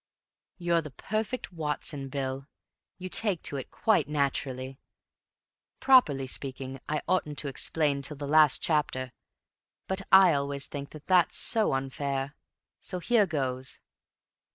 [0.57, 2.47] "You're the perfect Watson, Bill.
[2.97, 4.79] You take to it quite naturally.
[5.79, 9.11] Properly speaking, I oughtn't to explain till the last chapter,
[9.85, 12.33] but I always think that that's so unfair.
[12.79, 13.79] So here goes.